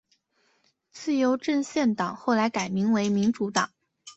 [0.91, 3.69] 自由阵线党后来改名为民主党。